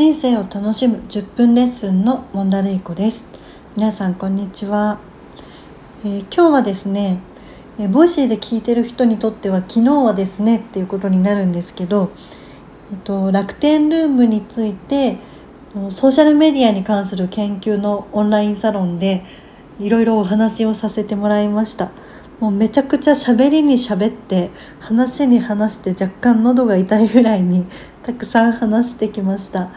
[0.00, 3.26] 人生を楽しむ10分レッスンのモンダレイコです。
[3.76, 4.98] 皆さんこんにちは、
[6.06, 7.20] えー、今日はですね、
[7.78, 12.12] えー、 Voicy で聞いてる人にとっては昨日はですねっていうことになるんですけど、
[12.90, 15.18] えっと、楽天 ROOM について
[15.90, 19.22] ソーシャルメディアに関する研究のオンラインサロンで
[19.78, 21.92] いろいろお話をさせてもらいました。
[22.40, 24.48] もうめちゃくちゃ喋りに喋って
[24.78, 27.66] 話に話して若干喉が痛いぐらいに
[28.02, 29.68] たくさん話してきました。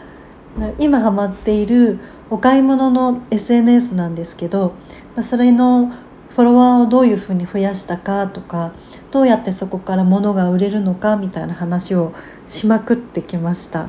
[0.78, 1.98] 今ハマっている
[2.30, 4.74] お買い物の SNS なんですけど
[5.22, 8.72] それのフォロワーをどういうふうに増やしたかとか
[9.10, 12.12] どうやってそこから物が売れるのかみたいな話を
[12.44, 13.88] しまくってきました。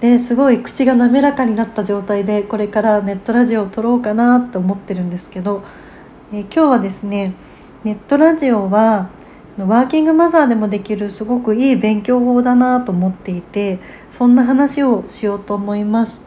[0.00, 5.62] ですごい口が滑らかになった状態でこれからネットラジオを撮ろうかなと思ってるんですけど、
[6.32, 7.34] え今日はですね
[7.84, 9.10] ネットラジオは
[9.68, 16.20] ワーキングマザーでもできるすごくいい勉強法だなと思っていてそんな話をしようと思います。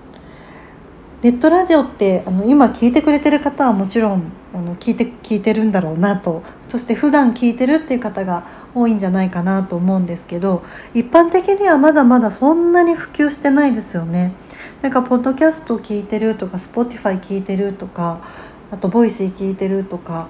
[1.24, 14.34] ネットラジオってあの今聞いてくれてる方はもちろんあの聞いて聞いてるんだろうなとそして普段聞いてるっていう方が多いんじゃないかなと思うんですけど一般的にはまだまだそんなに普及してないですよね。
[14.82, 18.20] なんかポッドキャスト聞いてるとか Spotify 聞いてるとか
[18.70, 20.28] あと Voicy 聞いてるとか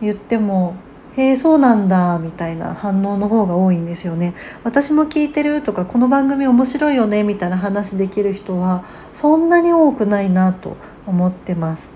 [0.00, 0.76] 言っても
[1.16, 4.34] へえそうなんだみたいな反応の方が多いんですよね。
[4.62, 11.92] 私も聞いてるとかこの番組面白いよねみたいな話できる人はそんなに多くないなと思ってます。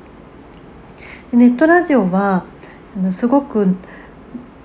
[1.32, 2.44] ネットラジオは
[2.96, 3.76] あのすごく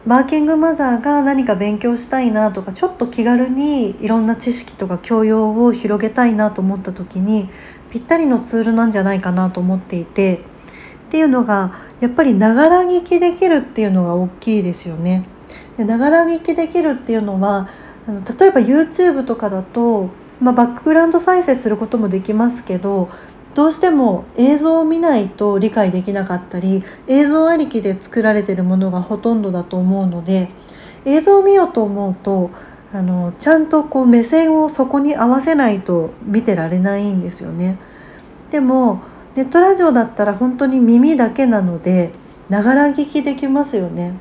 [0.06, 7.50] ワーキングマザーが何か勉強したいなとかちょっと気軽にいろんな知識とか教養を広げたいなと思った時に
[7.92, 10.42] ぴったりのツールなんじゃないかなと思っていて
[11.10, 15.26] っていうのがやっぱりながら聞きできるっていうのが大きいですよね。
[15.80, 17.68] ながら聞きできるっていうのは
[18.08, 23.10] あの例えば YouTube とかだと、まあ、バックグラウンド再生することもできますけど
[23.56, 30.50] どうしても映像を見ないと理解できなかったり映像ありきで作られてるものがほとんどだと思うので
[31.06, 32.52] 映像を見ようと思うと
[32.94, 37.80] あのちゃんとこう目線をそこに合わせないと見てられないんですよね。
[38.52, 39.02] でも
[39.36, 42.12] ネットラジオだったら本当に耳だけなので
[42.50, 44.14] ながら聞きできますよね。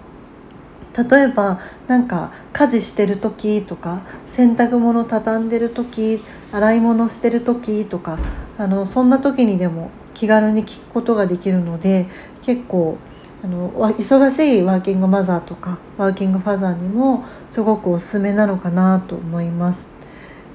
[1.10, 6.20] 例えばなんか家事してる時とか洗濯物畳んでる時
[6.50, 8.18] 洗い物してる時とか
[8.58, 12.06] あのそんな時にでも気軽に聞くことができるので
[12.42, 12.98] 結構
[13.44, 19.88] あの忙しいワーキングマザーとかワーキングファザーにもすごくおすすめなのかなと思います。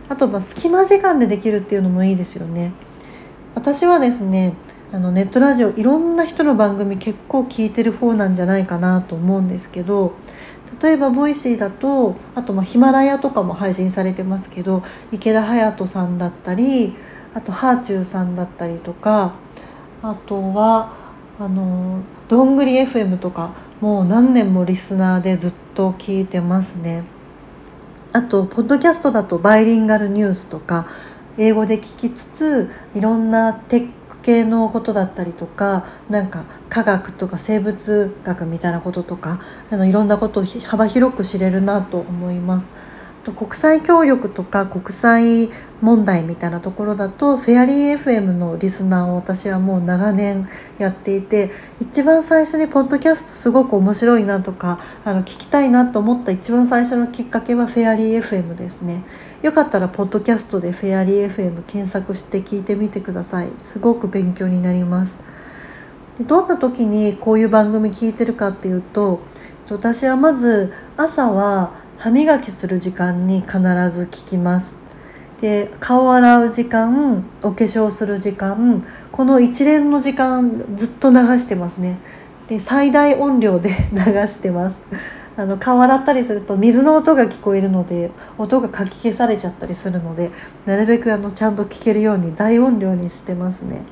[0.10, 2.74] あとまあ隙間時間でできるっていうのもいいですよね。
[3.56, 4.56] 私はですね
[4.92, 10.14] あのネットラジオいろんな人の番組結構聞いてる方なんじゃないかなと思うんですけど
[10.82, 16.96] 例えば Voicy だとあとまあヒマラヤとかも配信されてますけどイケダハヤトさんだったり
[17.34, 19.34] あとはあちゅうさんだったりとか
[20.02, 20.94] あとは
[21.40, 27.04] あのどんぐり FM とかもう何年もリスナーでずっと聞いてますね。
[28.12, 30.86] あとポッドキャストだとバイリンガルニュースとか
[31.38, 39.40] 英語で聞きつついろんなテック系のことだったりとかなんか科学とか生物学みたいなこととか
[39.70, 42.72] あのいろんなことを幅広く知れるなと思います。
[43.24, 45.50] と国際協力とか国際
[45.82, 51.50] 問題みたいなところだとフェアリー FM のリスナーを私はもう長年やっていて
[51.80, 59.04] 一番最初にポッドキャストすごく面白いなとかあの聞きたいなと思った一番最初のきっかけはフェアリー FM ですね
[59.44, 63.52] よかったらポッドキャストでフェアリー FM 検索して聞いてみてください。
[63.58, 65.20] すごく勉強になります。
[66.18, 69.20] でどんな時にこういう番組聞いてるかっていうと
[69.70, 73.60] 私はまず朝は歯磨きする時間に必
[73.90, 74.78] ず聞きます。
[75.42, 78.82] で顔を洗う時間お化粧する時間
[79.12, 82.00] この一連の時間ずっと流してますね。
[82.48, 84.80] で最大音量で 流してます。
[85.36, 90.32] あの顔洗ったりすると水の音が聞こえるので音がかき消されちゃったりするので
[90.66, 93.84] なるべくあのちゃんと聞けるように大音量にしてますね。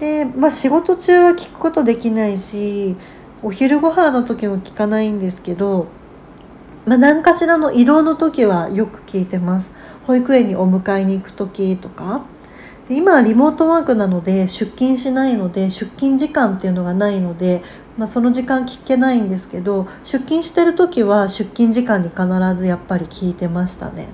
[0.00, 2.96] でまあ仕事中は聞くことできないし
[3.42, 5.88] お昼ご飯の時も聞かないんですけど
[6.88, 9.72] まあ、何かしらの移動の時はよく聞いてます。
[10.06, 12.24] 保育園にお迎えに行く時とか。
[12.88, 17.62] で今はリモートワークなので出勤しないので出勤時間っていうのがないので、
[17.98, 24.08] まあ、その時間聞けないんですけど出勤してる時は出勤時間に必ずやっぱり聞いてましたね。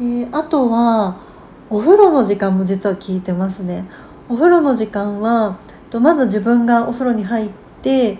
[0.00, 1.20] であとは
[1.68, 3.84] お風呂の時間も実は聞いてますね。
[4.30, 5.58] お風呂の時間は
[6.00, 7.50] まず自分がお風呂に入っ
[7.82, 8.16] て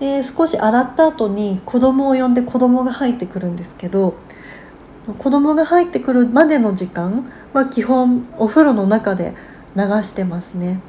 [0.00, 4.14] で少し洗った後に子供を呼んで子供が入ってくるんですけど
[5.18, 9.34] 子供が入ってくるまでの時間は基本お風呂の中で
[9.74, 10.80] 流してますね。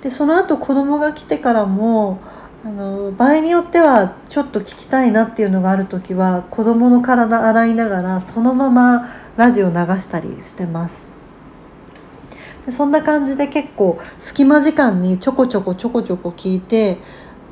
[0.00, 2.20] でその後子供が来てからも
[2.64, 11.04] あの場合によってはちょっと聞きたいなっていうのがある時は子供の体洗いながらそのままラジオ流したりしてます。
[12.64, 16.98] でそんな感じで結構隙間時間にちょこちょこちょこちょこ聞いて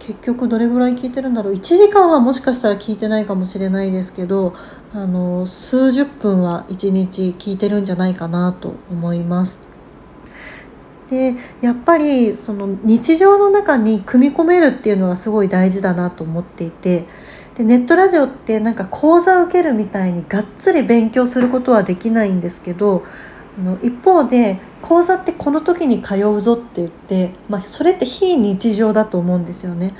[0.06, 4.55] 結局どれぐらい聞いてるんだろう1時間はもしかしたら聞いてないかもしれないですけど
[4.94, 9.61] あの数十分は1日聞いてるんじゃないかなと思います。
[11.11, 17.06] でやっぱりその日常の中に組み込めるっていうのはすごい大事だなと思っていて
[17.56, 23.02] でネットラジオってなんか講座受けるみたいにがっつり勉強することはできないんですけど
[23.58, 29.94] あの一方で講座ってこの時に通うぞって言って、まあ、それって非日常だと思うんですよね。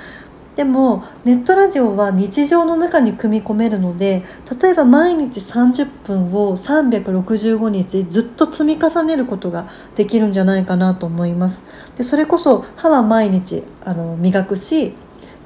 [0.57, 4.23] でもネットラジオは日常の中に組み込めるので
[4.59, 11.63] 例えば毎日30分を365日ずっと積み重ねることができるんじゃないかなと思います。
[11.97, 14.95] でそれこそ歯は毎日あの磨くし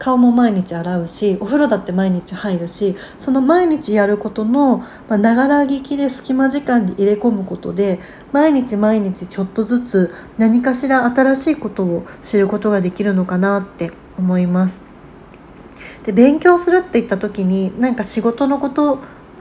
[0.01, 8.01] 顔も毎日洗うしお風呂だって毎日入るしその毎日やることのながら聞きで隙間時間に入れ込むことで
[8.33, 14.85] 毎日毎日ちょっとずつ何かしら新しいことを知ることができるのかなって思います。
[16.05, 18.99] で勉強するって言った時になんか仕事のこと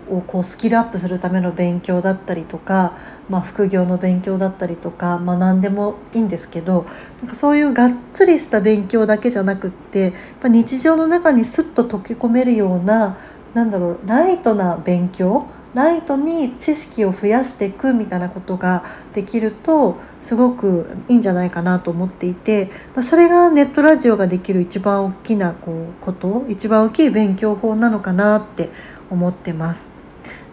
[0.09, 2.97] をこうスキルアップするための勉強だったりとか、
[3.29, 6.85] まあ、副業の勉強だったりとか、まあ、何でもいいんですけど
[7.19, 13.17] なんかそういうがっつりした勉強だけじゃなくってやっぱ日常の中にスッと溶け込めるような
[13.53, 18.83] なんだろうライトな勉強ライトに知識を増やしていくみたいなことが
[19.13, 22.71] できるとすごくいいんじゃないかなと思っていて
[23.01, 28.69] それがネットラジオができる一番大きなこうこと一番大きい勉強法なのかなって
[29.09, 29.98] 思ってます。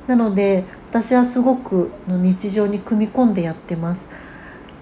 [0.06, 4.08] なので私はすごく日常に組み込んでやってます。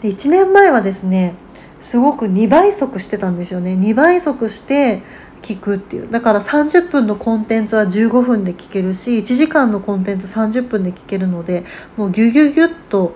[0.02, 1.34] で1年前はですね
[1.80, 3.74] すごく2倍速してたんですよね。
[3.74, 5.02] 2倍速して
[5.42, 6.10] 聞くっていう。
[6.10, 11.64] だから30分のコンテンツは15分で聞けるし1時間のコンテンツ30分で聞けるので
[11.96, 13.14] もうギュギュギュッと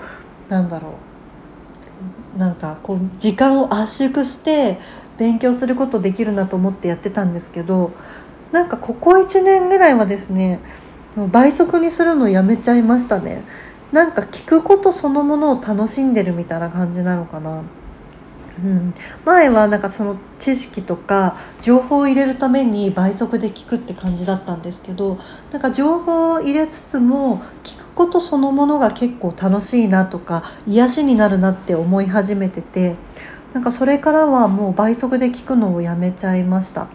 [0.49, 0.93] なんだろう。
[2.39, 4.79] なんかこう時間を圧縮して
[5.19, 7.91] 勉強することできるなと思ってやってたんですけど
[8.53, 10.61] なんかここ1年ぐらいはですね
[11.27, 13.43] 倍速にするのやめちゃいましたね。
[13.91, 17.63] なんか聞くことそのものを楽しんでるみたいな感じなのかな。
[18.59, 18.95] うん、
[19.25, 25.17] 前はなんかその知識とか情報を入れるために倍速で聞くって感じだったんですけど
[25.53, 32.97] なんか情報を入れつつも聞くことそのものが結構楽しいなとか癒しになるなって思い始めてて
[33.53, 36.89] なんかそれからはもう倍速で聞くのをやめちゃいました。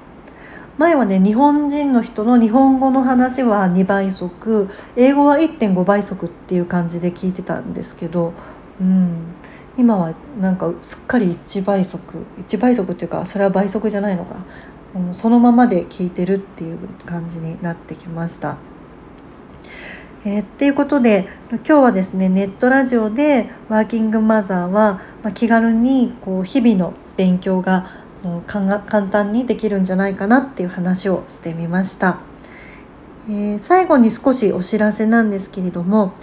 [0.77, 8.33] 前はね日本人の人の日本語の話は2倍速英語は1.5倍速っていう感じで聞いてたんですけど、
[8.81, 9.35] うん、
[9.77, 14.43] 今はなんかすっかり1倍速1倍速っていうかそれは倍速じゃないのか
[15.11, 18.57] そのままで聞いてるっていう感じになってきました。
[20.25, 28.02] えー、っていうことで今日はですねネットラジオでワーキングマザーは、まあ、気軽にこう日々の勉強が
[28.47, 32.19] 簡単にできるんじゃないかなっていう話をしてみました。
[33.29, 36.13] えー、最後に少しお知らせなんですけれども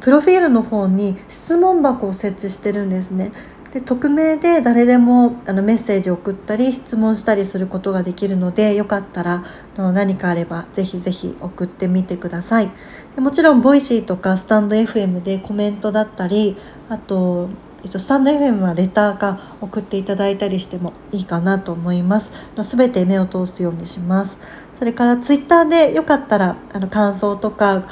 [0.00, 3.32] プロフィールの方に質問箱を設置してるんですね。
[3.72, 9.42] で匿名で誰でもあのメッセージを送ったり質問したりすることができるのでよかったら
[9.76, 12.70] の何かあればぜひぜひ送ってみてください
[13.16, 16.56] でもちろん Voicy とかスタンド FM でコメントだったり
[16.88, 17.48] あと
[17.84, 22.32] えっと、スタンド FM はレターか送っていただいたりしてもいいかなと思います。
[22.62, 24.38] すべて目を通すようにします。
[24.72, 27.86] それからツイッターでよかったらあの感想とか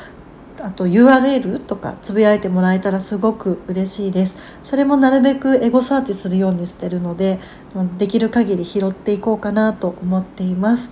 [0.63, 4.59] あと URL とかつぶやいてもらえたらすごく嬉しいです。
[4.63, 7.39] それもなるべくエゴサーチするようにしてるので、
[7.99, 10.91] できる限り拾っていこうかなと思っています。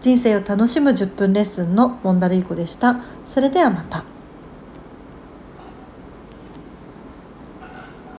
[0.00, 3.00] 人生を楽しむ10分レッスンのモンダルイコでした。
[3.28, 4.17] それではまた。